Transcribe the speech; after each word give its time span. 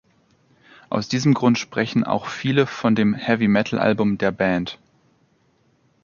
Aus 0.89 1.09
diesem 1.09 1.35
Grund 1.35 1.59
sprechen 1.59 2.03
auch 2.03 2.25
viele 2.25 2.65
von 2.65 2.95
dem 2.95 3.13
Heavy-Metal-Album 3.13 4.17
der 4.17 4.31
Band. 4.31 4.79